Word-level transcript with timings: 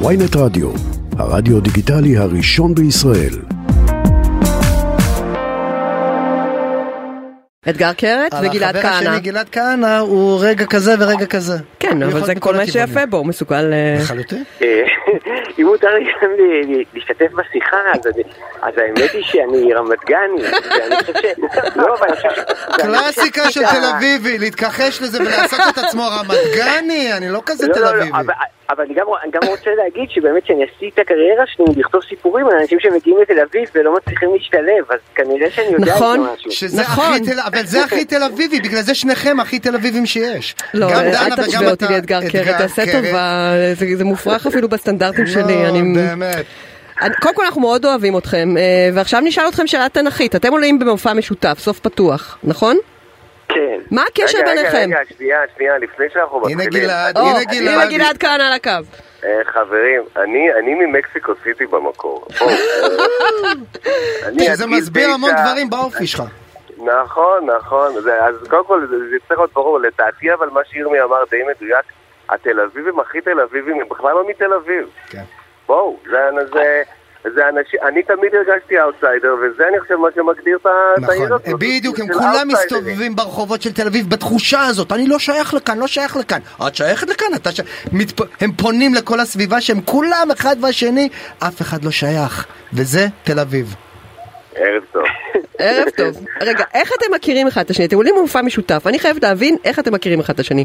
ויינט 0.00 0.36
רדיו, 0.36 0.70
הרדיו 1.18 1.60
דיגיטלי 1.60 2.16
הראשון 2.16 2.74
בישראל. 2.74 3.34
אתגר 7.68 7.92
קרת 7.92 8.32
וגלעד 8.42 8.76
החבר 8.76 8.90
כהנא. 8.90 9.08
השני 9.08 9.20
גלעד 9.20 9.48
כהנא 9.52 9.98
הוא 9.98 10.38
רגע 10.42 10.66
כזה 10.66 10.94
ורגע 10.98 11.26
כזה. 11.26 11.54
כן, 11.80 12.02
אבל 12.02 12.24
זה 12.24 12.34
כל 12.34 12.56
מה. 12.56 12.66
שיפה 12.66 13.06
בו, 13.06 13.16
הוא 13.16 13.26
מסוגל... 13.26 13.72
אה, 13.72 13.96
לחלוטין. 14.00 14.44
אה, 14.62 14.84
אם 15.58 15.66
מותר 15.66 15.88
לי 15.94 16.84
להשתתף 16.94 17.32
בשיחה, 17.32 17.76
אז 18.62 18.72
האמת 18.76 19.10
היא 19.12 19.24
שאני 19.24 19.74
רמת 19.74 19.98
גני, 20.06 20.42
ואני 20.70 20.96
חושב 20.96 21.12
ש... 21.12 21.76
לא. 21.76 21.96
קלאסיקה 22.76 23.50
של 23.50 23.60
תל 23.60 23.84
אביבי, 23.96 24.38
להתכחש 24.38 25.02
לזה 25.02 25.20
ולעשות 25.20 25.60
את 25.68 25.78
עצמו 25.78 26.02
רמת 26.02 26.38
גני, 26.56 27.12
אני 27.12 27.28
לא 27.28 27.42
כזה 27.46 27.68
לא, 27.68 27.74
תל 27.74 27.80
לא, 27.80 27.90
אביבי. 27.90 28.32
אבל- 28.76 28.84
אני 28.84 28.94
גם, 28.94 29.06
אני 29.22 29.30
גם 29.32 29.40
רוצה 29.48 29.70
להגיד 29.84 30.10
שבאמת 30.10 30.46
שאני 30.46 30.64
עשיתי 30.64 30.88
את 30.94 30.98
הקריירה 30.98 31.44
שלי 31.46 31.80
לכתוב 31.80 32.00
סיפורים 32.08 32.46
על 32.46 32.52
אנשים 32.60 32.78
שמגיעים 32.80 33.16
לתל 33.22 33.40
אביב 33.50 33.68
ולא 33.74 33.94
מצליחים 33.96 34.28
להשתלב, 34.34 34.84
אז 34.90 34.98
כנראה 35.14 35.50
שאני 35.50 35.66
יודע 35.66 35.94
נכון. 35.94 36.26
משהו. 36.34 36.50
שזה 36.50 36.82
נכון. 36.82 37.04
הכי 37.14 37.20
תל... 37.24 37.40
אבל 37.46 37.66
זה 37.66 37.84
הכי 37.84 38.04
תל 38.04 38.22
אביבי, 38.22 38.60
בגלל 38.60 38.82
זה 38.82 38.94
שניכם 38.94 39.40
הכי 39.40 39.58
תל 39.58 39.74
אביבים 39.74 40.06
שיש. 40.06 40.54
לא, 40.74 40.90
גם 40.90 40.96
אל 41.00 41.36
תשווה 41.46 41.70
אותי 41.70 41.84
לאתגר 41.90 42.20
קרת, 42.30 42.58
תעשה. 42.58 42.82
טובה, 42.92 43.52
זה- 43.74 43.96
זה 43.96 44.04
מופרך 44.04 44.46
אפילו 44.46 44.68
בסטנדרטים 44.68 45.26
שלי. 45.26 45.42
לא, 45.62 45.68
אני- 45.68 45.94
באמת. 45.94 46.44
קודם 47.20 47.34
כל 47.34 47.44
אנחנו 47.44 47.60
מאוד 47.60 47.84
אוהבים 47.84 48.18
אתכם, 48.18 48.56
אה, 48.56 48.62
ועכשיו 48.94 49.20
נשאל 49.20 49.48
אתכם 49.48 49.66
שאלה 49.66 49.88
תנכית. 49.88 50.36
אתם 50.36 50.52
עולים 50.52 50.78
במופע 50.78 51.12
משותף, 51.12 51.56
סוף 51.58 51.80
פתוח, 51.80 52.38
נכון? 52.44 52.76
כן. 53.48 53.78
מה 53.90 54.02
הקשר 54.08 54.38
רגע, 54.38 54.46
ביניכם? 54.54 54.76
רגע, 54.76 54.98
רגע, 55.00 55.14
שנייה, 55.16 55.38
שנייה, 55.56 55.78
לפני 55.78 56.06
שאנחנו 56.12 56.46
הנה 56.48 56.62
מתחילים. 56.64 56.82
גלעד, 56.88 57.16
או, 57.18 57.22
הנה 57.22 57.38
הנה 57.38 57.44
גלעד. 57.60 57.90
גלעד 57.90 58.18
כהנא 58.18 58.42
על 58.42 58.52
הקו. 58.52 58.70
אה, 59.24 59.40
חברים, 59.44 60.02
אני 60.16 60.52
אני 60.58 60.74
ממקסיקו 60.74 61.32
סיטי 61.44 61.66
במקור. 61.66 62.26
אה, 62.40 62.48
שזה 64.38 64.66
גיל 64.66 64.76
מסביר 64.76 65.08
המון 65.10 65.30
דברים 65.42 65.70
באופי 65.70 66.06
שלך. 66.06 66.22
נכון, 66.84 67.50
נכון. 67.58 68.00
זה- 68.00 68.24
אז 68.24 68.34
קודם 68.50 68.64
כל, 68.66 68.86
זה 68.90 68.96
זה 69.10 69.16
צריך 69.28 69.40
להיות 69.40 69.52
ברור. 69.52 69.78
לדעתי, 69.80 70.32
אבל 70.34 70.48
מה 70.48 70.60
שירמי 70.70 71.02
אמר 71.02 71.24
די 71.30 71.36
מדויק, 71.56 71.84
התל 72.28 72.60
אביבים 72.60 73.00
הכי 73.00 73.20
תל 73.20 73.40
אביבים 73.40 73.80
הם 73.80 73.88
בכלל 73.88 74.12
לא 74.12 74.28
מתל 74.28 74.52
אביב. 74.52 74.88
כן. 75.10 75.22
בואו, 75.66 75.96
זה- 76.52 76.82
זה... 77.34 77.48
אנשים, 77.48 77.80
אני 77.82 78.02
תמיד 78.02 78.34
הרגשתי 78.34 78.80
אאוטסיידר, 78.80 79.34
וזה 79.34 79.68
אני 79.68 79.80
חושב 79.80 79.94
מה 79.94 80.08
שמגדיר 80.14 80.56
את 80.56 80.66
את 80.98 81.08
העיר 81.08 81.24
נכון, 81.24 81.38
הזאת. 81.46 81.60
בדיוק, 81.60 82.00
הם 82.00 82.06
כולם. 82.12 82.48
מסתובבים 82.48 83.16
ברחובות 83.16 83.62
של 83.62 83.72
תל 83.72 83.86
אביב 83.86 84.10
בתחושה 84.10 84.60
הזאת, 84.62 84.92
אני 84.92 85.06
לא 85.06 85.18
שייך 85.18 85.54
לכאן, 85.54 85.78
לא 85.78 85.86
שייך 85.86 86.16
לכאן. 86.16 86.38
את 86.66 86.74
שייכת 86.74 87.10
לכאן, 87.10 87.26
אתה 87.34 87.52
ש... 87.52 87.60
מתפ... 87.92 88.20
הם 88.40 88.52
פונים 88.52 88.94
לכל 88.94 89.20
הסביבה 89.20 89.60
שהם 89.60 89.80
כולם 89.80 90.28
אחד 90.32 90.56
והשני, 90.60 91.08
אף 91.38 91.60
אחד 91.60 91.84
לא 91.84 91.90
שייך, 91.90 92.46
וזה 92.72 93.06
תל 93.24 93.38
אביב. 93.38 93.74
ערב 94.56 94.82
טוב. 94.92 95.02
ערב 95.58 95.88
טוב. 95.96 96.24
רגע, 96.48 96.64
איך 96.74 96.90
אתם 96.98 97.14
מכירים 97.14 97.46
אחד 97.46 97.60
את 97.60 97.70
השני? 97.70 97.86
אתם 97.86 97.96
עולים 97.96 98.14
במופע 98.18 98.42
משותף, 98.42 98.82
אני 98.86 98.98
חייבת 98.98 99.22
להבין 99.22 99.56
איך 99.64 99.78
אתם 99.78 99.94
מכירים 99.94 100.20
אחד 100.20 100.34
את 100.34 100.40
השני. 100.40 100.64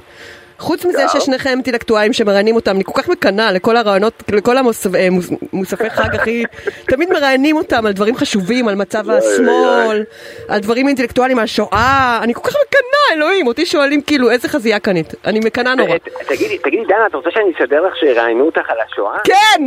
חוץ 0.59 0.85
מזה. 0.85 1.03
ששניכם 1.13 1.49
אינטלקטואלים 1.49 2.13
שמראיינים 2.13 2.55
אותם, 2.55 2.75
אני 2.75 2.83
כל 2.83 3.01
כך 3.01 3.09
מקנאה 3.09 3.51
לכל 3.51 3.77
הרעיונות, 3.77 4.13
לכל 4.31 4.57
המוספי 4.57 4.97
אה, 4.97 5.09
מוס- 5.09 5.29
מוספי 5.53 5.89
חג 5.89 6.15
הכי, 6.15 6.43
תמיד 6.87 7.09
מראיינים 7.13 7.55
אותם 7.57 7.85
על 7.85 7.91
דברים 7.93 8.15
חשובים, 8.15 8.67
על 8.67 8.75
מצב 8.75 9.03
השמאל, 9.09 10.03
על 10.47 10.59
דברים 10.59 10.87
אינטלקטואליים, 10.87 11.39
על 11.39 11.45
שואה, 11.45 12.19
אני 12.23 12.33
כל 12.33 12.41
כך 12.41 12.53
מקנאה, 12.67 12.89
אלוהים, 13.17 13.47
אותי 13.47 13.65
שואלים 13.65 14.01
כאילו 14.01 14.31
איזה 14.31 14.47
חזייה 14.49 14.79
קנית, 14.79 15.13
אני 15.25 15.39
מקנאה 15.39 15.75
נורא. 15.75 15.91
אה, 15.91 15.97
תגידי, 16.27 16.57
תגידי, 16.57 16.83
דנה, 16.85 17.05
את 17.07 17.13
רוצה 17.15 17.29
שאני 17.33 17.51
אסדר 17.59 17.81
לך 17.81 17.93
שיראיינו 17.99 18.45
אותך 18.45 18.69
על 18.69 18.77
השואה? 18.87 19.17
כן! 19.23 19.65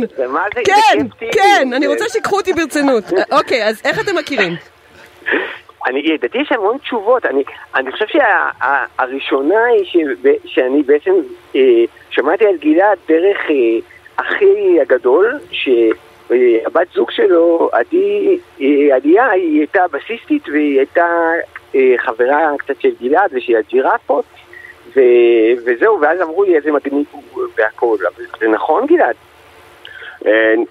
כן. 0.65 0.97
כן, 1.31 1.69
אני 1.75 1.87
רוצה 1.87 2.05
שיקחו 2.09 2.35
אותי 2.35 2.53
ברצינות. 2.53 3.03
אה, 3.13 3.23
אוקיי, 3.37 3.67
אז 3.67 3.81
איך 3.85 3.99
אתם 3.99 4.15
מכירים? 4.17 4.72
אני, 5.85 6.01
לדעתי 6.01 6.37
יש 6.37 6.51
המון 6.51 6.77
תשובות, 6.77 7.25
אני, 7.25 7.43
אני 7.75 7.91
חושב 7.91 8.05
שהראשונה 8.07 9.65
היא 9.65 9.85
שב, 9.85 10.29
שאני 10.45 10.83
בעצם 10.83 11.13
אה, 11.55 11.83
שמעתי 12.09 12.45
על 12.45 12.57
גלעד 12.57 12.97
דרך 13.07 13.37
אה, 13.49 13.79
אחי 14.15 14.81
הגדול, 14.81 15.39
שהבת 15.51 16.87
זוג 16.93 17.11
שלו, 17.11 17.69
עדי, 17.71 18.39
אה, 18.61 18.95
עדיה, 18.95 19.29
היא 19.29 19.59
הייתה 19.59 19.83
בסיסטית 19.91 20.49
והיא 20.49 20.77
הייתה 20.77 21.07
אה, 21.75 21.93
חברה 21.97 22.51
קצת 22.57 22.81
של 22.81 22.91
גלעד 23.01 23.29
ושל 23.33 23.55
הג'ירפות 23.55 24.25
וזהו, 25.65 26.01
ואז 26.01 26.21
אמרו 26.21 26.43
לי 26.43 26.55
איזה 26.55 26.71
מגניב 26.71 27.05
הוא 27.11 27.43
והכל, 27.57 27.97
אבל 28.15 28.25
זה 28.39 28.47
נכון 28.47 28.85
גלעד? 28.85 29.15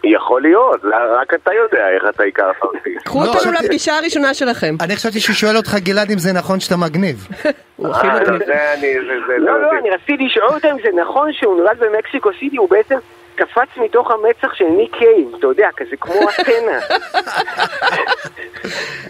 יכול 0.04 0.42
להיות, 0.42 0.80
רק 1.20 1.34
אתה 1.34 1.50
יודע 1.54 1.88
איך 1.88 2.02
אתה 2.14 2.22
הכרת 2.22 2.56
אותי. 2.62 2.94
קחו 3.04 3.24
לא, 3.24 3.34
אותנו 3.34 3.52
לפגישה 3.52 3.98
הראשונה 3.98 4.34
שלכם. 4.34 4.74
אני 4.80 4.96
חשבתי 4.96 5.20
שהוא 5.20 5.34
שואל 5.34 5.56
אותך 5.56 5.74
גלעד 5.74 6.10
אם 6.10 6.18
זה 6.18 6.32
נכון 6.32 6.60
שאתה 6.60 6.76
מגניב. 6.76 7.28
הוא 7.76 7.88
הכי 7.88 8.06
אה, 8.06 8.20
מגניב. 8.20 8.44
זה 8.46 8.72
אני, 8.72 8.94
זה, 8.94 9.14
זה, 9.26 9.38
לא, 9.38 9.62
לא, 9.62 9.70
אני 9.80 9.90
רציתי 9.90 10.24
לשאול 10.24 10.48
אותם 10.48 10.68
אם 10.68 10.78
זה 10.82 10.88
נכון 11.02 11.32
שהוא 11.32 11.56
נולד 11.56 11.78
במקסיקו 11.78 12.30
סיטי, 12.38 12.56
הוא 12.56 12.68
בעצם 12.70 12.96
קפץ 13.34 13.68
מתוך 13.76 14.10
המצח 14.10 14.54
של 14.54 14.64
ניק 14.64 14.96
קייב, 14.96 15.34
אתה 15.38 15.46
יודע, 15.46 15.68
כזה 15.76 15.96
כמו 16.00 16.14
אתנה. 16.40 16.78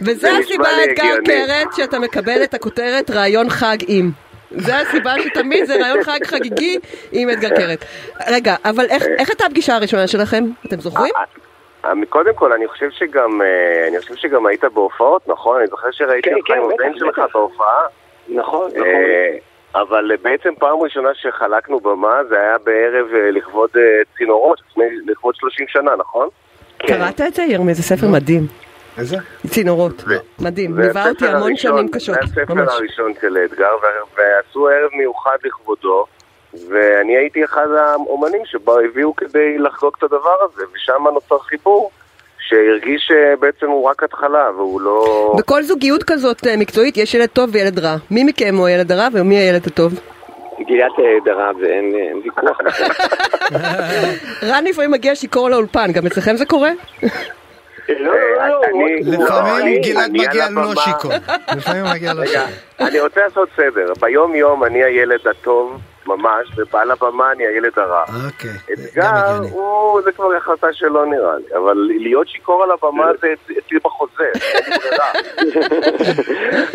וזה 0.01 0.15
זה 0.15 0.39
הסיבה, 0.39 0.69
אתגר. 0.85 1.17
קרת, 1.25 1.67
שאתה 1.77 1.99
מקבל 1.99 2.45
את 2.45 2.55
הכותרת 2.55 3.11
רעיון 3.11 3.51
חג 3.51 3.77
עם. 3.89 4.11
זה 4.57 4.79
הסיבה 4.79 5.15
שתמיד 5.23 5.65
זה 5.65 5.77
רעיון 5.77 6.03
חג 6.05 6.19
חגיגי 6.25 6.79
עם 7.13 7.31
אתגר 7.31 7.49
קרת. 7.49 7.85
רגע, 8.31 8.55
אבל 8.65 8.85
איך- 8.91 9.07
איך 9.19 9.29
הייתה 9.29 9.47
הפגישה 9.47 9.77
הראשונה 9.77 10.07
שלכם? 10.07 10.45
אתם 10.67 10.81
זוכרים? 10.81 11.13
אה, 11.85 11.93
קודם 12.09 12.35
כל, 12.35 12.53
אני 12.53 12.69
חושב 12.69 12.87
שגם, 12.91 13.43
אה, 13.43 13.89
אני 13.89 13.99
חושב 13.99 14.15
שגם 14.17 14.47
היית 14.47 14.65
בהופעות, 14.65 15.29
נכון? 15.29 15.59
אני 15.59 15.67
זוכר 15.67 15.89
שראיתי 15.93 16.31
כן, 16.31 16.37
אותך 16.37 16.47
כן, 16.49 16.55
עם 16.59 16.65
הבן 16.65 16.99
שלך. 16.99 17.21
בהופעה. 17.35 17.83
נכון, 18.29 18.67
נכון. 18.71 18.83
אה, 18.87 19.37
אבל 19.75 20.11
בעצם 20.23 20.51
פעם 20.59 20.79
ראשונה 20.81 21.09
שחלקנו 21.15 21.81
במה 21.81 22.25
זה 22.29 22.41
היה 22.41 22.59
בערב 22.65 23.07
אה, 23.15 23.31
לכבוד 23.31 23.71
אה, 23.77 23.83
צינורות, 24.19 24.61
לכבוד 25.07 25.35
30 25.35 25.67
שנה, 25.69 25.97
נכון? 25.97 26.29
קראת 26.79 27.21
את 27.21 27.35
זה, 27.35 27.43
ירמי? 27.43 27.75
זה 27.75 27.83
ספר 27.83 28.07
מדהים. 28.09 28.47
איזה? 28.99 29.17
צינורות. 29.47 30.05
מדהים. 30.41 30.79
ליווה 30.79 31.09
אותי 31.09 31.27
המון 31.27 31.57
שנים 31.57 31.89
קשות. 31.89 32.15
זה 32.15 32.21
הספר 32.21 32.55
ממש. 32.55 32.69
הראשון 32.69 33.13
של 33.21 33.39
אתגר, 33.45 33.75
ו- 33.83 34.19
ועשו 34.19 34.69
ערב 34.69 34.91
מיוחד 34.99 35.37
לכבודו, 35.45 36.07
ואני 36.69 37.17
הייתי 37.17 37.45
אחד 37.45 37.67
האומנים 37.79 38.43
שבאו 38.45 38.81
הביאו 38.81 39.17
כדי 39.17 39.59
לחגוג 39.59 39.95
את 39.99 40.03
הדבר 40.03 40.37
הזה, 40.45 40.63
ושם 40.75 41.05
נוצר 41.15 41.39
חיבור 41.39 41.91
שהרגיש 42.39 43.09
שבעצם 43.09 43.67
הוא 43.67 43.89
רק 43.89 44.03
התחלה, 44.03 44.51
והוא 44.57 44.81
לא... 44.81 45.35
בכל 45.39 45.63
זוגיות 45.63 46.03
כזאת 46.03 46.47
אה, 46.47 46.57
מקצועית 46.57 46.97
יש 46.97 47.15
ילד 47.15 47.29
טוב 47.29 47.51
וילד 47.53 47.79
רע. 47.79 47.97
מי 48.11 48.25
מכם 48.25 48.55
הוא 48.57 48.67
הילד 48.67 48.93
הרע 48.93 49.09
ומי 49.13 49.37
הילד 49.37 49.67
הטוב? 49.67 49.93
גלעד 50.69 50.91
אה, 50.99 51.05
דרב, 51.25 51.57
ואין 51.63 51.95
אין 51.95 52.21
ויכוח. 52.25 52.59
רן 54.51 54.65
לפעמים 54.65 54.91
מגיע 54.91 55.15
שיכור 55.15 55.51
לאולפן, 55.51 55.93
גם 55.93 56.07
אצלכם 56.07 56.37
זה 56.37 56.47
קורה? 56.47 56.71
לא, 57.89 57.97
לא, 57.99 58.15
לא, 58.49 58.61
לא, 59.05 59.25
לפעמים 59.25 59.57
אני- 59.63 59.79
גלעד 59.81 60.11
מגיע 60.11 60.47
על 60.47 60.53
לא 60.53 60.75
שיכור. 60.85 61.13
לפעמים 61.57 61.85
מגיע 61.85 62.13
לא 62.15 62.21
רגע, 62.21 62.31
שיכור. 62.31 62.87
אני 62.89 63.01
רוצה 63.01 63.21
לעשות 63.21 63.49
סדר. 63.57 63.93
ביום 64.01 64.35
יום 64.35 64.65
אני 64.65 64.85
הילד 64.85 65.27
הטוב 65.31 65.81
ממש, 66.17 66.49
ובעל 66.57 66.91
הבמה 66.91 67.33
אני 67.33 67.47
הילד 67.47 67.79
הרע. 67.79 68.03
אוקיי, 68.27 68.51
גם 68.51 68.75
אתגר, 68.85 69.05
הגיוני. 69.05 69.51
הוא, 69.51 70.01
זה 70.03 70.13
כבר 70.13 70.35
החלטה 70.37 70.73
שלו 70.73 71.05
נראה 71.05 71.37
לי, 71.37 71.57
אבל 71.57 71.75
להיות 72.01 72.29
שיכור 72.29 72.63
על 72.63 72.71
הבמה 72.71 73.07
זה 73.21 73.33
אצ- 73.33 73.59
אצלי 73.59 73.79
בחוזה, 73.85 74.25
אין 74.25 74.33
לי 74.73 74.79
ברירה. 74.79 75.13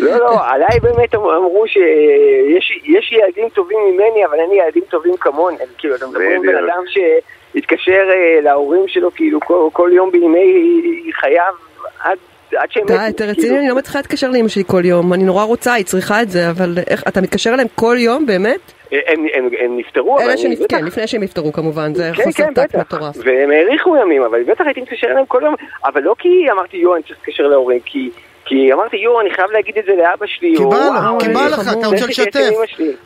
לא, 0.00 0.16
לא, 0.16 0.46
עליי 0.48 0.80
באמת 0.82 1.14
אמ- 1.14 1.20
אמרו 1.20 1.64
שיש 1.68 2.80
יש 2.84 3.12
ילדים 3.12 3.48
טובים 3.48 3.78
ממני, 3.92 4.24
אבל 4.26 4.40
אין 4.40 4.50
לי 4.50 4.56
ילדים 4.56 4.82
טובים 4.90 5.16
כמוני. 5.16 5.56
כאילו, 5.78 5.94
אתם 5.94 6.08
מדברים 6.10 6.42
בן. 6.42 6.64
אדם 6.64 6.82
שהתקשר 6.86 8.08
אה, 8.10 8.40
להורים 8.42 8.88
שלו, 8.88 9.10
כאילו, 9.14 9.40
כל, 9.40 9.68
כל 9.72 9.90
יום 9.92 10.10
בימי 10.10 10.72
חייו, 11.20 11.52
עד, 12.00 12.18
עד 12.56 12.72
שהם... 12.72 12.86
די, 12.86 12.94
אתה 12.94 13.16
כאילו. 13.16 13.30
רציני? 13.30 13.58
אני 13.58 13.68
לא 13.68 13.74
מצליחה 13.76 13.98
להתקשר 13.98 14.30
לאמא 14.30 14.48
שלי 14.48 14.62
כל 14.66 14.84
יום. 14.84 15.12
אני 15.12 15.24
נורא 15.24 15.44
רוצה, 15.44 15.72
היא 15.72 15.84
צריכה 15.84 16.22
את 16.22 16.30
זה, 16.30 16.50
אבל 16.50 16.78
איך, 16.90 17.02
אתה 17.08 17.20
מתקשר 17.20 17.54
אליהם 17.54 17.68
כל 17.74 17.96
יום, 17.98 18.26
באמת? 18.26 18.60
הם, 18.92 18.98
הם, 19.34 19.48
הם 19.60 19.78
נפטרו, 19.78 20.18
אבל. 20.20 20.36
שנפ... 20.36 20.58
בטח- 20.58 20.76
כן, 20.78 20.84
לפני 20.84 21.06
שהם 21.06 21.22
יפטרו 21.22 21.52
כמובן, 21.52 21.94
זה 21.94 22.10
כן, 22.16 22.24
חוסר 22.24 22.44
כן, 22.44 22.54
טקט. 22.54 22.74
מטורף. 22.74 23.16
והם 23.24 23.50
האריכו 23.50 23.96
ימים, 23.96 24.22
אבל 24.22 24.42
בטח 24.42 24.64
הייתי 24.66 24.80
מתקשר 24.80 25.06
אליהם 25.06 25.26
כל 25.26 25.40
יום, 25.44 25.54
אבל 25.84 26.02
לא 26.02 26.14
כי 26.18 26.28
אמרתי, 26.52 26.76
יואו, 26.76 26.94
אני 26.94 27.02
צריך 27.02 27.18
להתקשר 27.18 27.42
להורים, 27.46 27.80
כי... 27.84 28.10
כי 28.44 28.72
אמרתי, 28.72 28.96
יואו, 28.96 29.20
אני 29.20 29.30
חייב 29.34 29.50
להגיד 29.50 29.78
את 29.78 29.84
זה 29.86 29.92
לאבא 29.92 30.26
שלי, 30.26 30.54
כי 30.56 30.64
בא 30.64 30.76
לך, 30.76 31.20
כי 31.20 31.26
אני- 31.26 31.34
בא 31.34 31.46
לך. 31.48 31.60
אתה 31.78 31.86
רוצה 31.86 32.06
לשתף. 32.06 32.50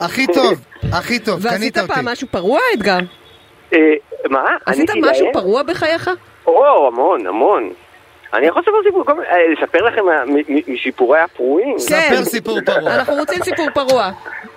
הכי 0.01 0.27
טוב, 0.27 0.61
הכי 0.99 1.19
טוב, 1.19 1.39
ועשית 1.45 1.59
קנית 1.61 1.79
אותי. 1.79 1.93
פעם 1.95 2.05
משהו 2.05 2.29
פרוע, 2.31 2.59
אתגר? 2.75 2.99
אה, 3.75 3.79
מה? 4.31 4.57
עשית 4.67 4.91
משהו? 5.11 5.27
פרוע 5.33 5.63
בחייך? 5.63 6.11
או, 6.47 6.87
המון, 6.87 7.27
המון. 7.27 7.71
אני 8.35 8.47
יכול 8.47 8.63
לספר 8.63 8.73
סיפור, 8.87 9.05
אה, 9.31 9.49
לספר 9.49 9.79
לכם 9.85 10.05
מה- 10.07 10.25
מ- 10.25 10.37
מ- 10.37 10.73
מסיפורי 10.75 11.19
הפרועים? 11.19 11.79
ספר 11.79 12.25
סיפור 12.25 12.59
פרוע. 12.67 12.95
אנחנו 12.95 13.15
רוצים 13.15 13.43
סיפור 13.43 13.67
פרוע. 13.75 14.11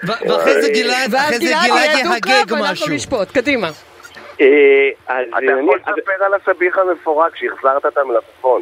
ו- 0.03 0.29
ואחרי 0.29 0.61
זה 0.61 0.69
גלעד, 0.73 1.15
אחרי 1.15 1.37
זה 1.37 1.45
יהגג 1.45 2.03
דו-קרב 2.03 2.51
ואנחנו 2.51 2.71
משהו. 2.71 2.89
נשפוט. 2.95 3.31
קדימה. 3.31 3.67
אה, 4.41 4.47
אתה 5.05 5.15
יכול 5.59 5.79
לספר 5.87 6.25
על 6.25 6.33
הסביח 6.33 6.77
המפורק 6.77 7.35
שהחזרת 7.35 7.85
את 7.85 7.97
המלפפון. 7.97 8.61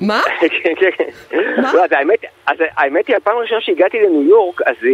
מה? 0.00 0.20
כן, 0.40 0.46
כן, 0.80 0.90
כן. 0.96 1.04
מה? 1.62 1.72
לא, 1.74 1.84
אז 2.46 2.56
האמת, 2.76 3.06
היא, 3.08 3.16
הפעם 3.16 3.36
הראשונה 3.36 3.60
שהגעתי 3.60 3.98
לניו 3.98 4.22
יורק, 4.22 4.62
אז, 4.62 4.74
אה, 4.84 4.90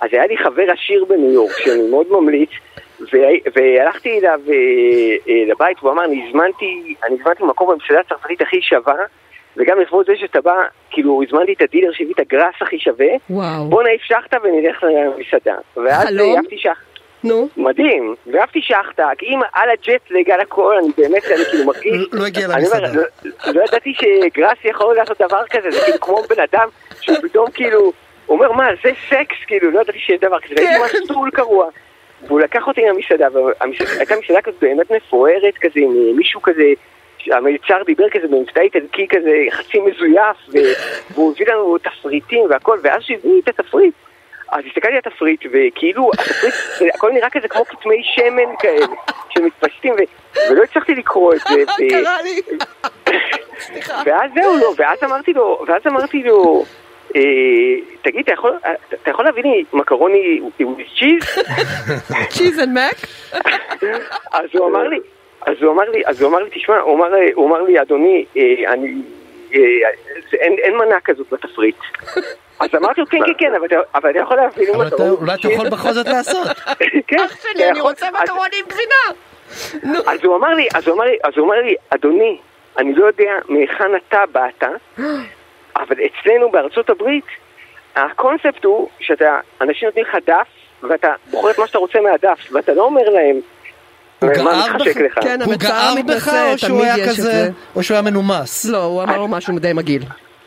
אז 0.00 0.08
היה 0.12 0.26
לי 0.26 0.36
חבר 0.38 0.70
עשיר 0.72 1.04
בניו 1.04 1.30
יורק, 1.32 1.52
שאני 1.58 1.90
מאוד 1.90 2.06
ממליץ, 2.10 2.50
והלכתי 3.56 4.18
אליו 4.18 4.40
אה, 4.48 4.54
אה, 5.28 5.44
לבית, 5.46 5.76
והוא 5.82 5.92
אמר, 5.92 6.04
אני 6.04 6.26
הזמנתי, 6.28 6.94
אני 7.06 7.16
הזמנתי 7.20 7.42
מקום 7.44 7.70
במסעדה 7.70 8.00
הצרפתית 8.00 8.40
הכי 8.42 8.62
שווה, 8.62 8.94
וגם 9.56 9.80
לכבוד 9.80 10.06
זה 10.06 10.12
שאתה 10.16 10.40
בא, 10.40 10.54
כאילו, 10.90 11.20
הזמנתי 11.28 11.52
את 11.52 11.62
הדילר 11.62 11.92
שהביא 11.92 12.14
את 12.14 12.20
הגראס 12.20 12.54
הכי 12.60 12.78
שווה, 12.78 13.06
וואו. 13.30 13.64
בוא 13.68 13.82
נעיף 13.82 14.02
שחטה 14.02 14.36
ונלך 14.42 14.84
למסעדה. 14.84 15.54
ואז? 15.76 16.08
העפתי 16.36 16.58
שחטה. 16.58 16.80
נו. 17.24 17.48
מדהים, 17.56 18.14
ואהבתי 18.26 18.60
שחטה, 18.62 19.08
כי 19.18 19.26
אם 19.26 19.40
על 19.52 19.68
הג'טלג, 19.70 20.30
על 20.30 20.40
הכל, 20.40 20.76
אני 20.78 20.88
באמת, 20.96 21.24
אני 21.24 21.44
כאילו 21.50 21.64
מרגיש... 21.64 21.92
לא- 22.12 22.20
לא 22.20 22.26
הגיע 22.26 22.48
למסעדה. 22.48 22.88
לא- 22.94 23.52
לא 23.52 23.62
ידעתי 23.64 23.94
שגראס 23.94 24.58
יכול 24.64 24.96
לעשות 24.96 25.20
דבר 25.22 25.42
כזה, 25.50 25.70
זה 25.70 25.80
כאילו 25.84 26.00
כמו 26.00 26.22
בן 26.30 26.42
אדם 26.52 26.68
שהוא 27.00 27.16
פתאום 27.22 27.50
כאילו, 27.50 27.92
הוא 28.26 28.38
אומר, 28.38 28.52
מה, 28.52 28.66
זה 28.84 28.90
סקס, 29.08 29.36
כאילו, 29.46 29.70
לא 29.70 29.80
ידעתי 29.80 29.98
שיש 29.98 30.20
דבר 30.20 30.40
כזה, 30.40 30.54
הייתי 30.56 30.78
ממש 30.82 30.92
סטול 31.04 31.30
קרוע. 31.30 31.68
והוא 32.26 32.40
לקח 32.40 32.66
אותי 32.66 32.80
למסעדה, 32.80 33.28
והייתה 33.34 34.14
מסעדה 34.22 34.42
כזאת 34.42 34.60
באמת 34.60 34.90
מפוארת 34.90 35.54
כזה, 35.60 35.80
עם 35.80 36.16
מישהו 36.16 36.42
כזה, 36.42 36.64
המלצר 37.26 37.82
דיבר 37.86 38.10
כזה 38.10 38.28
במבטא 38.28 38.60
איטלקי 38.60 39.06
כזה, 39.08 39.30
חצי 39.50 39.78
מזויף, 39.80 40.36
והוא 41.10 41.32
הביא 41.32 41.46
לנו 41.46 41.78
תפריטים 41.78 42.44
והכל, 42.50 42.78
ואז 42.82 43.02
שהביא 43.02 43.32
לי 43.32 43.40
את 43.40 43.48
התפריט, 43.48 43.94
אז 44.48 44.64
הסתכלתי 44.66 44.94
על 44.94 45.00
התפריט, 45.06 45.46
וכאילו, 45.52 46.10
התפריט, 46.12 46.54
הכל 46.94 47.10
נראה 47.10 47.30
כזה 47.30 47.48
כמו 47.48 47.64
כתמי 47.64 48.02
שמן 48.04 48.56
כאלה, 48.58 48.86
שמתפשטים, 49.30 49.94
ו- 49.94 50.38
ולא 50.50 50.62
הצלחתי 50.62 50.94
לקרוא 50.94 51.34
את 51.34 51.40
זה. 51.48 51.54
ו- 51.54 51.88
קרה 51.90 52.22
לי. 52.22 52.40
ואז 54.06 54.30
זהו, 54.34 54.56
לא, 54.58 54.74
ואז 54.76 54.98
אמרתי 55.04 55.32
לו, 55.32 55.64
ואז 55.66 55.82
אמרתי 55.86 56.22
לו, 56.22 56.64
תגיד, 58.02 58.22
אתה 58.22 58.32
יכול, 59.10 59.24
להביא 59.24 59.42
לי 59.42 59.64
מקרוני 59.72 60.40
עם 60.58 60.74
cheese? 60.98 61.44
Cheese 62.28 62.58
and 62.60 62.68
mac? 62.78 62.96
אז 64.32 64.48
הוא 64.52 64.66
אמר 64.68 64.88
לי, 64.88 64.98
אז 65.46 65.54
הוא 65.62 65.72
אמר 65.72 65.90
לי, 65.90 66.02
אז 66.06 66.20
הוא 66.22 66.30
אמר 66.30 66.38
לי, 66.42 66.50
תשמע, 66.50 66.78
הוא 66.78 66.96
אמר, 66.96 67.08
אמר 67.46 67.62
לי, 67.62 67.82
אדוני, 67.82 68.24
אה, 68.36 68.42
אני, 68.72 68.94
אה, 69.54 69.60
זה- 70.30 70.36
אין, 70.36 70.56
אין 70.62 70.76
מנה 70.76 71.00
כזאת 71.04 71.26
בתפריט. 71.32 71.76
אז 72.60 72.68
אמרתי 72.76 73.00
לו, 73.00 73.06
כן, 73.06 73.18
כן, 73.26 73.32
כן, 73.38 73.52
אבל 73.54 73.66
אתה- 73.66 74.18
יכול 74.18 74.36
להביא 74.36 74.66
לי 74.66 74.74
אבל 74.74 74.86
אתה-. 74.88 75.10
אולי 75.10 75.34
אתה 75.34 75.48
יכול 75.48 75.68
בכל 75.68 75.92
זאת 75.92 76.06
לעשות. 76.08 76.46
כן, 77.08 77.16
אח 77.24 77.36
שלי, 77.42 77.68
אני 77.70 77.78
יכול- 77.78 77.90
רוצה 77.90 78.06
מקרוני 78.22 78.56
עם 78.60 78.66
גבינה. 78.68 79.04
אז 80.06 80.24
הוא 80.24 80.36
אמר 80.36 80.48
לי, 80.54 80.68
אז 80.74 80.88
הוא 80.88 80.94
אמר 80.96 81.04
לי, 81.04 81.16
אז 81.24 81.32
הוא 81.36 81.46
אמר 81.46 81.60
לי, 81.62 81.74
אדוני, 81.90 82.38
אני 82.78 82.94
לא 82.94 83.06
יודע 83.06 83.32
מהיכן 83.48 83.90
אתה 84.08 84.18
באת, 84.32 84.62
אבל 85.76 85.96
אצלנו 86.06 86.50
בארצות 86.52 86.90
הברית, 86.90 87.24
הקונספט 87.96 88.64
הוא 88.64 88.88
שאתה, 89.00 89.24
אנשים 89.60 89.88
נותנים 89.88 90.04
לך 90.08 90.14
דף, 90.26 90.46
ואתה 90.90 91.08
בוחר 91.30 91.50
את 91.50 91.58
מה 91.58 91.66
שאתה 91.66 91.78
רוצה 91.78 91.98
מהדף, 92.00 92.38
ואתה 92.52 92.74
לא 92.74 92.82
אומר 92.82 93.02
להם, 93.08 93.36
הוא 94.20 94.30
מה 94.44 94.52
גער 94.52 94.74
מתחשק 94.74 94.96
בך? 94.96 95.02
לך. 95.18 95.24
כן, 95.24 95.42
הוא 95.42 95.54
גער 95.54 95.94
בך 96.06 96.28
או 96.52 96.58
שהוא 96.58 96.82
היה 96.82 96.96
את 96.96 97.08
כזה, 97.08 97.22
זה. 97.22 97.50
או 97.76 97.82
שהוא 97.82 97.94
היה 97.94 98.02
מנומס? 98.02 98.64
לא, 98.64 98.82
הוא 98.84 99.02
אמר 99.02 99.18
לו 99.18 99.28
משהו 99.28 99.58
די 99.58 99.72
מגעיל. 99.72 100.02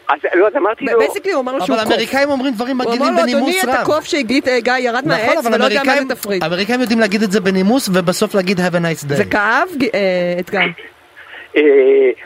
אז 0.09 0.19
לא, 0.35 0.47
אז 0.47 0.53
אמרתי 0.57 0.85
לו, 0.85 0.99
בייסיקלי 0.99 1.31
הוא 1.31 1.41
אמר 1.41 1.51
לו 1.55 1.65
שהוא 1.65 1.75
אבל 1.75 1.83
קוף. 1.83 1.91
האמריקאים 1.91 2.29
אומרים 2.29 2.53
דברים 2.53 2.81
הוא 2.81 2.93
אמר 2.93 2.95
מגילים 2.95 3.13
לו, 3.13 3.19
אדוני, 3.19 3.33
בנימוס 3.33 3.63
אתה 3.63 3.79
רב. 3.79 3.85
קוף 3.85 4.03
שהגית, 4.05 4.47
אה, 4.47 4.59
גיא 4.59 4.73
ירד 4.79 4.95
נכון, 4.95 5.07
מהעץ 5.07 5.45
אבל 5.45 5.55
ולא 5.55 5.63
יודע 5.65 5.81
מה 5.85 5.95
זה 6.01 6.15
תפריט. 6.15 6.43
האמריקאים 6.43 6.81
יודעים 6.81 6.99
להגיד 6.99 7.23
את 7.23 7.31
זה 7.31 7.39
בנימוס 7.41 7.89
ובסוף 7.93 8.35
להגיד 8.35 8.59
have 8.59 8.73
a 8.73 8.77
nice 8.77 9.11
day. 9.11 9.15
זה 9.15 9.25
כאב, 9.25 9.67
ג- 9.77 9.95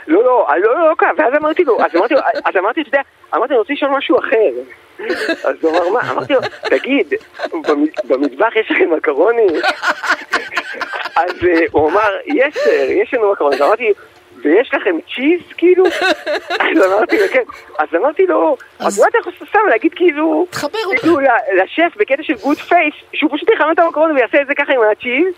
לא, 0.07 0.23
לא, 0.23 0.47
לא, 0.49 0.75
לא, 0.75 0.89
לא, 0.89 0.95
כאן, 0.97 1.09
ואז 1.17 1.33
אמרתי 1.37 1.63
לו, 1.63 1.77
אז 1.85 1.95
אמרתי 1.95 2.13
לו, 2.13 2.19
אז 2.45 2.55
אמרתי, 2.57 2.81
אתה 2.81 2.89
יודע, 2.89 3.01
אמרתי, 3.35 3.53
אני 3.53 3.59
רוצה 3.59 3.73
לשאול 3.73 3.91
משהו 3.91 4.19
אחר. 4.19 4.51
אז 5.43 5.55
הוא 5.61 5.71
אמר, 5.71 5.89
מה? 5.89 6.11
אמרתי 6.11 6.33
לו, 6.33 6.39
תגיד, 6.69 7.13
במ- 7.53 7.85
במטבח 8.07 8.55
יש 8.55 8.71
לכם 8.71 8.93
מקרוני? 8.97 9.47
אז 11.15 11.31
אה, 11.47 11.59
הוא 11.71 11.89
אמר, 11.89 12.09
יש, 12.25 12.57
יש 12.89 13.13
לנו 13.13 13.31
מקרוני. 13.31 13.55
אז 13.55 13.61
אמרתי, 13.61 13.93
ויש 14.43 14.73
לכם 14.73 14.95
cheese, 15.15 15.41
כאילו? 15.57 15.85
אז 16.59 16.85
אמרתי 16.85 17.17
לו, 17.19 17.25
כן. 17.33 17.43
אז 17.79 17.87
אמרתי 17.95 18.25
לו, 18.25 18.57
אז 18.79 18.99
אולי 18.99 19.09
אתה 19.09 19.17
יכול 19.17 19.33
סתם 19.49 19.59
להגיד 19.69 19.93
כאילו, 19.95 20.45
תחבר. 20.49 20.77
כאילו 20.99 21.17
לשף 21.63 21.93
בקטע 21.97 22.23
של 22.23 22.33
good 22.33 22.57
faith, 22.57 22.93
שהוא 23.13 23.31
פשוט 23.35 23.49
יכוון 23.49 23.71
את 23.71 23.79
המקרוני 23.79 24.13
ויעשה 24.13 24.41
את 24.41 24.47
זה 24.47 24.55
ככה 24.55 24.73
עם 24.73 24.79
ה 24.91 24.97
cheese. 24.97 25.33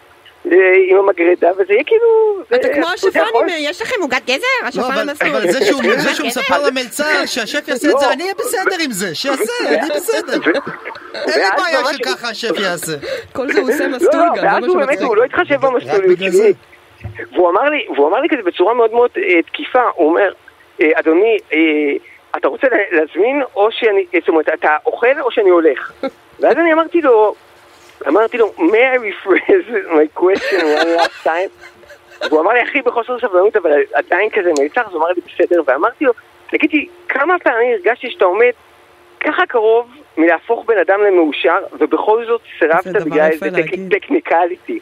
אה, 0.52 0.58
עם 0.90 0.98
המגרדה, 0.98 1.52
וזה 1.58 1.74
יהיה 1.74 1.84
כאילו... 1.84 2.08
אתה 2.56 2.68
זה- 2.68 2.74
כמו 2.74 2.86
אה, 3.50 3.56
יש 3.60 3.82
לכם 3.82 4.02
עוגת 4.02 4.26
גזר? 4.26 4.38
לא, 4.64 4.68
השפן 4.68 4.82
אבל 4.84 5.10
המסלול. 5.10 5.36
אבל 5.36 5.52
זה 5.52 5.66
שהוא-? 5.66 6.28
מספר 6.28 6.68
למלצר 6.68 7.26
שהשף 7.26 7.68
יעשה 7.68 7.92
את 7.92 8.00
זה, 8.00 8.12
אני 8.12 8.24
אהיה 8.24 8.34
בסדר 8.38 8.76
עם 8.84 8.92
זה, 8.92 9.16
שיעשה, 9.16 9.44
אני 9.70 9.90
בסדר. 9.96 10.40
אין 11.14 11.40
לי 11.42 11.48
בעיה 11.58 11.94
שככה 11.94 12.30
השף 12.30 12.60
יעשה. 12.60 12.92
כל 13.34 13.52
זה 13.54 13.60
הוא 13.62 13.70
עושה 13.70 13.88
לא, 13.88 13.96
מסלול 13.98 14.14
לא, 14.16 14.36
גם, 14.36 14.36
זה 14.36 14.46
ואז 14.48 14.64
הוא 14.68 14.78
באמת. 14.78 15.02
הוא 15.02 15.16
לא 15.18 15.24
התחשב 15.24 15.56
במסלול 15.62 15.96
רק 16.04 16.10
בגלל 16.10 16.30
זה. 16.30 16.44
שלי. 16.44 16.54
והוא 17.34 17.50
אמר 17.50 17.64
לי, 17.70 17.86
והוא 17.96 18.08
אמר 18.08 18.20
לי 18.20 18.28
כזה 18.30 18.42
בצורה 18.46 18.74
מאוד 18.74 18.92
מאוד 18.94 19.10
אה, 19.18 19.42
תקיפה, 19.42 19.82
הוא 19.96 20.10
אומר, 20.10 20.32
אה, 20.82 20.90
אדוני, 20.96 21.38
אתה 22.38 22.48
רוצה 22.48 22.68
לה- 22.72 22.78
להזמין 23.02 23.42
או 23.56 23.68
שאני, 23.72 24.06
זאת 24.20 24.30
אומרת, 24.30 24.50
אתה 24.54 24.78
אוכל 24.86 25.22
או 25.22 25.32
שאני 25.32 25.50
הולך? 25.50 25.92
ואז 26.40 26.58
אני 26.58 26.74
אמרתי 26.74 27.02
לו, 27.02 27.36
אמרתי 28.08 28.38
לו, 28.38 28.54
may 28.58 28.96
I 28.96 28.98
rephrase 28.98 29.70
my 29.92 30.20
question 30.22 30.62
one 30.62 31.00
last 31.00 31.24
time? 31.24 31.74
והוא 32.30 32.42
אמר 32.42 32.52
לי, 32.52 32.64
אחי, 32.64 32.82
בחוסר 32.82 33.20
סבלנות, 33.20 33.56
אבל 33.56 33.72
עדיין 33.94 34.30
כזה 34.30 34.52
מלצר, 34.60 34.82
אז 34.82 34.92
הוא 34.92 34.98
אמר 34.98 35.08
לי, 35.08 35.22
בסדר, 35.34 35.62
ואמרתי 35.66 36.06
לו, 36.06 36.14
תגיד 36.50 36.74
לי, 36.74 36.88
כמה 37.10 37.40
פעמים 37.40 37.72
הרגשתי 37.74 38.12
שאתה 38.12 38.26
עומד 38.26 38.52
ככה 39.20 39.46
קרוב 39.46 39.88
מלהפוך 40.18 40.66
בן 40.66 40.78
אדם 40.78 41.00
למאושר, 41.04 41.60
ובכל 41.80 42.26
זאת 42.26 42.42
סירבת 42.60 43.02
בגלל 43.06 43.32
איזה. 43.32 43.50
טכניקליטי. 43.90 44.80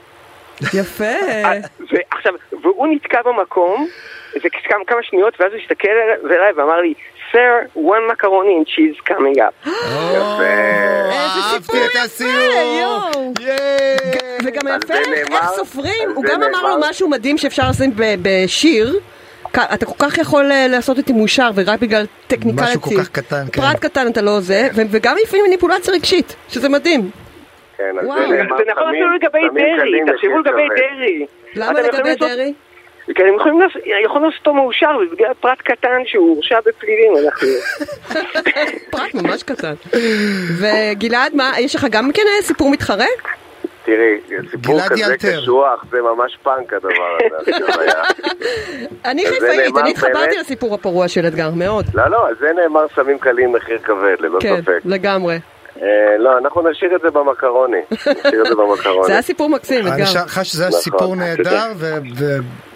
יפה. 0.61 1.03
ועכשיו, 1.91 2.33
והוא 2.61 2.87
נתקע 2.87 3.21
במקום, 3.21 3.87
זה 4.33 4.49
כמה, 4.63 4.85
כמה 4.87 5.03
שניות, 5.03 5.33
ואז 5.41 5.51
הוא 5.53 5.61
הסתכל 5.63 5.87
אליי- 6.31 6.51
ואמר 6.55 6.81
לי, 6.81 6.93
Sir, 7.31 7.77
one 7.77 8.11
macaroni 8.11 8.55
and 8.59 8.67
cheese 8.73 9.09
coming 9.11 9.37
up. 9.39 9.69
איזה 11.11 11.41
סיפור 11.53 11.75
אהבתי 11.75 11.99
את 11.99 12.05
יפה. 12.05 12.23
יואו. 12.81 13.33
וגם 14.43 14.61
יפה 14.77 14.93
איך 15.33 15.45
סופרים, 15.55 16.09
הוא 16.15 16.23
גם 16.23 16.43
אמר 16.43 16.61
לו 16.69 16.75
משהו 16.89 17.09
מדהים 17.09 17.37
שאפשר 17.37 17.63
לשים 17.69 17.91
בשיר. 17.95 18.99
אתה 19.73 19.85
כל 19.85 19.93
כך 19.99 20.17
יכול 20.17 20.51
אה, 20.51 20.67
לעשות 20.67 20.97
אותי 20.97 21.13
מאושר, 21.13 21.49
ורק 21.55 21.79
בגלל 21.79 22.05
טכניקליטי. 22.27 22.63
משהו 22.69 22.81
כל 22.81 22.89
כך 22.99 23.09
קטן, 23.09 23.43
כן. 23.51 23.61
פרט 23.61 23.79
קטן 23.79 24.07
אתה 24.07 24.21
לא 24.21 24.39
זה, 24.39 24.67
ו- 24.75 24.81
וגם 24.91 25.15
לפעמים 25.23 25.45
מניפולציה 25.45 25.93
רגשית, 25.93 26.35
שזה 26.49 26.69
מדהים. 26.69 27.09
כן, 27.77 27.83
וואו. 28.03 28.19
זה 28.29 28.43
נכון 28.43 28.89
אפילו 28.89 29.11
לגבי 29.15 29.39
דרעי, 29.53 30.13
תחשבו 30.15 30.39
לגבי. 30.39 30.67
דרעי. 30.75 31.25
למה 31.55 31.81
לגבי 31.81 32.15
דרעי? 32.15 32.53
כי 33.15 33.23
הם 33.23 33.35
יכולים 33.35 33.61
לעשות- 33.61 33.81
יכולים 34.05 34.25
לעשות 34.27 34.39
אותו 34.39 34.53
מאושר, 34.53 34.89
ובגלל 35.07 35.33
פרט 35.39 35.61
קטן 35.61 36.01
שהוא 36.05 36.29
הורשע 36.35 36.59
בפלילים, 36.65 37.13
אנחנו... 37.25 37.47
פרט 38.91 39.13
ממש 39.13 39.43
קטן. 39.43 39.73
וגלעד, 40.59 41.35
מה, 41.35 41.51
יש 41.59 41.75
לך 41.75 41.85
גם 41.91 42.11
כן 42.13 42.23
אה, 42.37 42.41
סיפור 42.41 42.69
מתחרה? 42.71 43.05
תראי, 43.85 44.17
סיפור 44.51 44.79
כזה. 44.89 45.15
קשוח, 45.17 45.85
זה 45.91 45.97
ממש 46.01 46.37
פאנק 46.43 46.73
הדבר 46.73 47.17
הזה. 47.41 47.51
אני 49.05 49.25
חיפאית, 49.25 49.77
אני 49.77 49.91
התחברתי? 49.91 50.37
לסיפור 50.37 50.73
הפרוע 50.73 51.07
של 51.07 51.27
אתגר, 51.27 51.49
מאוד. 51.51 51.85
לא, 51.93 52.07
לא, 52.07 52.27
על 52.27 52.35
זה 52.39 52.47
נאמר 52.61 52.85
סמים 52.95 53.19
קלים 53.19 53.51
מחיר 53.53 53.77
כבד, 53.83 54.15
ללא 54.19 54.39
כן, 54.41 54.61
ספק. 54.61 54.79
לגמרי. 54.85 55.37
אה, 55.81 55.87
לא, 56.19 56.37
אנחנו 56.37 56.69
נשאיר 56.71 56.95
את 56.95 57.01
זה 57.01 57.09
במקרוני. 57.09 57.77
נשאיר 57.91 58.41
את 58.41 58.47
זה 58.47 58.55
במקרוני. 58.55 59.05
זה 59.05 59.11
היה 59.11 59.21
סיפור 59.21 59.49
מקסים, 59.49 59.87
אני 59.87 60.03
אתגר. 60.03 60.05
חושב 60.27 60.43
שזה 60.43 60.63
היה 60.63 60.69
נכון. 60.69 60.81
סיפור 60.81 61.15
נהדר 61.15 61.71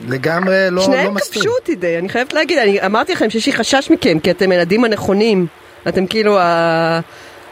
ולגמרי 0.08 0.56
לא 0.70 0.76
לא 0.76 0.82
שניהם 0.82 1.14
מסתיר. 1.14 1.42
כבשו 1.42 1.56
אותי 1.60 1.76
די, 1.76 1.98
אני 1.98 2.10
חייבת 2.10 2.34
להגיד, 2.34 2.58
אני 2.58 2.86
אמרתי 2.86 3.14
לכם 3.14 3.30
שיש 3.30 3.46
לי 3.46 3.54
חשש 3.54 3.90
מכם, 3.92 4.20
כי 4.20 4.32
אתם 4.32 4.52
ילדים 4.52 4.86
הנכונים. 4.86 5.46
אתם 5.88 6.08
כאילו 6.08 6.38
ה... 6.40 7.00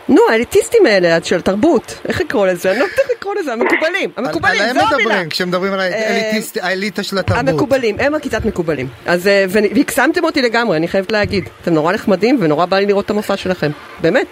נו, 0.10 0.22
האליטיסטים 0.30 0.86
האלה 0.86 1.18
של 1.24 1.42
תרבות, 1.42 2.00
איך 2.08 2.22
לקרוא 2.22 2.48
לזה? 2.48 2.72
אני 2.72 2.80
לא 2.80 2.84
יודעת 2.84 3.00
איך 3.00 3.10
לקרוא 3.18 3.36
לזה, 3.40 3.54
המקובלים, 3.54 4.10
על- 4.16 4.26
המקובלים, 4.26 4.58
זו 4.74 4.80
המילה. 4.80 4.98
מדברים 4.98 5.30
כשמדברים 5.30 5.74
על 5.74 5.80
אה, 5.80 5.88
האליטיסט- 6.10 6.58
האליטה 6.62 7.04
של 7.04 7.18
התרבות. 7.18 7.48
המקובלים, 7.50 7.96
הם 8.00 8.16
הכיתת 8.16 8.46
מקובלים. 8.46 8.88
אז, 9.06 9.28
אה, 9.28 9.46
והקסמתם 9.50 10.24
אותי 10.24 10.42
לגמרי, 10.42 10.78
אני 10.78 10.88
חייבת 10.88 11.12
להגיד. 11.12 11.50
אתם 11.62 11.74
נורא 11.74 11.94
נחמדים 11.94 12.38
ונורא 12.42 12.66
בא 12.66 12.78
לי 12.80 12.86
לראות 12.86 13.06
את 13.06 13.10
המופע 13.10 13.38
שלכם. 13.38 13.72
באמת. 14.02 14.28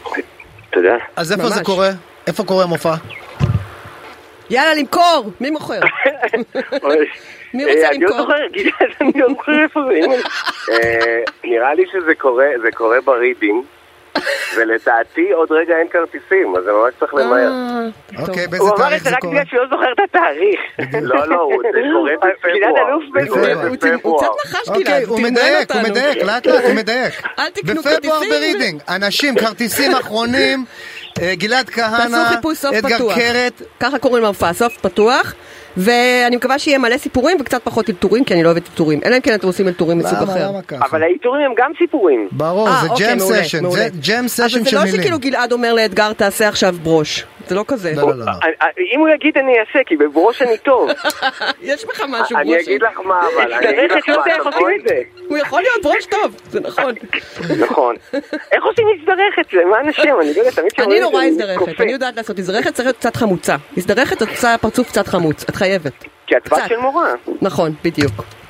תודה. 0.72 0.98
אז 1.16 1.32
איפה 1.32 1.50
זה 1.50 1.56
ממש. 1.56 1.66
קורה? 1.66 1.90
איפה 2.28 2.44
קורה 2.44 2.64
המופע? 2.64 2.94
יאללה, 4.50 4.74
למכור! 4.74 5.32
מי 5.42 5.50
מוכר? 5.50 5.80
מי 7.54 7.66
רוצה 7.66 7.84
אה, 7.84 7.90
אני 7.90 8.00
לא 8.00 8.10
למכור? 8.10 8.36
אני 9.02 9.12
לא 9.16 9.28
זוכר 9.30 9.64
איפה 9.64 9.80
זה. 9.88 10.00
אה, 10.74 11.24
נראה 11.44 11.74
לי 11.74 11.84
שזה 11.92 12.16
קורה, 12.16 12.46
זה 12.62 12.72
קורה 12.72 13.02
ברידינג. 13.02 13.64
ולדעתי 14.58 15.32
עוד 15.32 15.52
רגע 15.52 15.78
אין 15.78 15.88
כרטיסים, 15.92 16.56
אז 16.58 16.68
אני 16.68 16.76
ממש 16.76 16.94
צריך 17.00 17.14
למהר. 17.14 17.52
אה, 17.52 17.88
טוב. 18.18 18.30
אוקיי, 18.30 18.48
באיזה 18.48 18.64
הוא 18.66 18.76
אמר 18.76 18.78
את 18.78 18.90
תאריך 18.90 19.04
זה 19.04 19.10
זה 19.10 19.16
רק 19.16 19.22
קורה? 19.22 19.34
בגלל 19.34 19.46
שהוא 19.50 19.60
לא 19.60 19.68
זוכר 19.70 19.92
את 19.94 20.00
התאריך. 20.10 20.60
לא, 21.02 21.28
לא, 21.28 21.42
הוא- 21.42 21.64
זה 21.74 21.80
קורה 21.94 22.12
גלעד 22.60 22.74
בפברואר. 22.74 23.00
זה. 23.24 23.30
קורה 23.30 23.54
הוא 23.54 23.76
בפברואר. 23.76 24.20
קצת 24.24 24.46
נחש 24.46 24.70
אוקיי, 24.70 24.84
גלעד, 24.84 25.04
הוא 25.04 25.20
מדייק, 25.22 25.72
הוא. 25.72 25.82
מדייק, 25.82 26.18
לאט 26.24 26.48
לאט 26.48 26.64
הוא 26.64 26.74
מדייק. 26.74 27.14
אל 27.40 27.50
תקנו 27.50 27.82
בפברואר 27.82 28.00
כרטיסים. 28.00 28.30
ברידינג, 28.30 28.82
אנשים, 28.90 29.36
כרטיסים 29.36 29.92
אחרונים, 29.96 30.66
אה, 31.22 31.34
גלעד 31.36 31.70
כהנא, 31.70 32.30
אתגר 32.78 32.96
פתוח. 32.98 33.16
קרת, 33.16 33.62
ככה 33.80 34.00
קוראים 34.00 34.24
למופע, 34.24 34.54
סוף 34.54 34.78
פתוח. 34.78 35.34
ואני 35.78 36.36
מקווה 36.36 36.60
שיהיה 36.60 36.78
מלא 36.78 36.98
סיפורים 36.98 37.38
וקצת 37.42 37.62
פחות 37.64 37.90
אלתורים, 37.90 38.24
כי 38.24 38.34
אני 38.34 38.44
לא 38.44 38.50
אוהבת 38.50 38.70
אלתורים. 38.72 39.00
אלא 39.06 39.16
אם 39.16 39.22
כן 39.22 39.34
אתם 39.34 39.48
עושים 39.48 39.68
אלתורים 39.68 39.98
מסוג 39.98 40.20
למה, 40.22 40.34
אחר. 40.34 40.48
למה 40.50 40.62
ככה? 40.62 40.86
אבל 40.86 41.04
האלתורים 41.04 41.42
הם 41.46 41.52
גם 41.58 41.72
סיפורים. 41.78 42.28
ברור, 42.32 42.68
אה, 42.68 42.80
זה 42.82 42.90
אוקיי, 42.90 43.08
jam 43.08 43.18
מעולה, 43.18 43.44
session. 43.44 43.70
זה 43.70 43.88
jam 44.08 44.28
session 44.28 44.48
של 44.50 44.58
אבל 44.60 44.66
זה 44.70 44.76
לא 44.76 44.84
מילים. 44.84 45.00
שכאילו 45.02 45.20
גלעד 45.20 45.52
אומר 45.52 45.74
לאתגר 45.74 46.14
תעשה 46.14 46.48
עכשיו 46.48 46.76
ברוש. 46.84 47.26
זה 47.48 47.56
לא 47.56 47.66
כזה. 47.68 47.94
לא, 47.96 48.02
לא, 48.02 48.10
לא. 48.18 48.26
לא. 48.26 48.32
אה, 48.32 48.48
אה, 48.62 48.68
אם 48.96 49.00
הוא 49.00 49.10
יגיד 49.10 49.38
אני 49.38 49.52
אעשה, 49.60 49.80
כי 49.86 49.96
בברוש 49.98 50.42
אני 50.42 50.58
טוב. 50.58 50.90
יש 51.62 51.86
בך 51.86 52.02
משהו 52.10 52.38
אני 52.38 52.46
ברושי. 52.52 52.64
אגיד 52.70 52.82
לך 52.84 53.00
מה, 53.06 53.22
אבל 53.36 53.54
אני 53.54 53.70
אגיד 53.70 53.92
לך 53.92 54.10
איך 54.28 54.46
מה, 54.46 54.52
עושים 54.52 54.68
את 54.80 54.88
זה. 54.88 55.01
טוב, 56.22 56.36
זה 56.50 56.60
נכון. 56.60 56.94
נכון. 57.60 57.96
איך 58.52 58.64
עושים 58.64 58.86
מזדרכת? 58.96 59.54
למען 59.54 59.90
השם, 59.90 60.16
אני 60.22 60.34
לא 60.34 60.40
יודע, 60.40 60.52
תמיד 60.52 60.72
אני 60.78 61.00
כשאומרים 61.00 61.34
את 61.34 61.40
נורא 61.42 61.58
קופץ. 61.58 61.80
אני 61.80 61.92
יודעת 61.92 62.16
לעשות 62.16 62.40
הזדרכת, 62.40 62.74
צריך 62.74 62.86
להיות 62.86 62.98
קצת 62.98 63.16
חמוצה. 63.16 63.56
הזדרכת 63.78 64.22
את 64.22 64.30
עושה 64.30 64.56
פרצוף 64.62 64.88
קצת 64.88 65.08
חמוץ, 65.08 65.44
את 65.50 65.56
חייבת. 65.56 66.04
כי 66.28 66.38
את 66.38 66.54
בת. 66.54 66.62
של 66.68 66.78
מורה. 66.78 67.14
נכון, 67.42 67.74
בדיוק. 67.84 68.41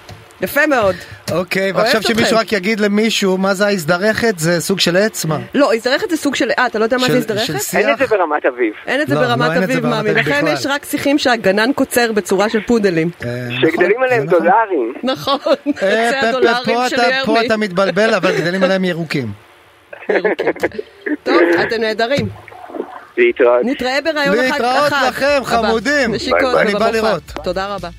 יפה 0.41 0.67
מאוד. 0.67 0.95
אוקיי, 1.31 1.71
ועכשיו 1.71 2.01
שמישהו. 2.01 2.37
רק 2.37 2.51
יגיד 2.51 2.79
למישהו 2.79 3.37
מה 3.37 3.53
זה 3.53 3.65
ההזדרכת, 3.65 4.39
זה 4.39 4.61
סוג 4.61 4.79
של 4.79 4.97
אצבע. 4.97 5.37
לא, 5.53 5.73
הזדרכת 5.73 6.09
זה 6.09 6.17
סוג 6.17 6.35
של... 6.35 6.51
אה, 6.59 6.65
אתה 6.65 6.79
לא 6.79 6.83
יודע 6.83 6.97
מה 6.97 7.01
זה 7.07 7.13
של 7.13 7.17
הזדרכת? 7.17 7.61
שיח? 7.61 7.75
אין 7.79 7.89
את 7.93 7.97
זה 7.97 8.05
ברמת 8.07 8.45
אביב. 8.45 8.73
אין 8.87 9.01
את 9.01 9.07
זה 9.07 9.15
לא, 9.15 9.21
לא, 9.21 9.27
ברמת 9.27 9.57
אביב, 9.63 9.85
מאמי. 9.87 10.13
לכן. 10.13 10.45
יש 10.53 10.65
רק 10.65 10.85
שיחים 10.85 11.17
שהגנן 11.17 11.73
קוצר 11.73 12.11
בצורה 12.11 12.49
של 12.49 12.61
פודלים. 12.61 13.09
אה, 13.25 13.29
שגדלים 13.61 13.91
נכון, 13.91 14.03
עליהם 14.03 14.27
זה 14.27 14.35
נכון. 14.35 14.47
דולרים. 14.47 14.93
נכון, 15.03 15.37
אה, 15.83 16.09
זה 16.11 16.17
פה- 16.21 16.27
הדולרים 16.27 16.89
של 16.89 16.95
אתה- 16.95 17.03
פה 17.25 17.31
ירמי. 17.31 17.45
אתה 17.45 17.57
מתבלבל, 17.57 18.13
אבל 18.13 18.31
גדלים 18.37 18.63
עליהם 18.63 18.85
ירוקים. 18.85 19.31
טוב, 21.23 21.35
אתם 21.67 21.81
נהדרים. 21.81 22.29
להתראות. 23.17 23.61
נתראה 23.63 23.99
ברעיון 24.03 24.35
אחד. 24.39 24.61
להתראות 24.61 24.91
לכם. 25.07 25.39
חמודים. 25.43 26.13
אני 26.57 26.73
בא. 26.73 26.89
לראות. 26.91 27.23
תודה 27.43 27.75
רבה. 27.75 27.89